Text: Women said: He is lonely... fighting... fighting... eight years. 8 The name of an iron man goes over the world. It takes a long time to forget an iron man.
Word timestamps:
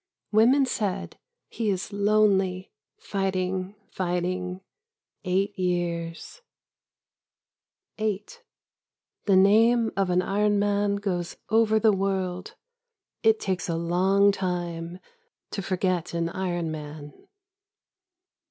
Women 0.31 0.65
said: 0.65 1.19
He 1.47 1.69
is 1.69 1.93
lonely... 1.93 2.71
fighting... 2.97 3.75
fighting... 3.91 4.61
eight 5.23 5.55
years. 5.59 6.41
8 7.99 8.41
The 9.25 9.35
name 9.35 9.91
of 9.95 10.09
an 10.09 10.23
iron 10.23 10.57
man 10.57 10.95
goes 10.95 11.37
over 11.51 11.79
the 11.79 11.93
world. 11.93 12.55
It 13.21 13.39
takes 13.39 13.69
a 13.69 13.75
long 13.75 14.31
time 14.31 14.97
to 15.51 15.61
forget 15.61 16.15
an 16.15 16.29
iron 16.29 16.71
man. 16.71 17.13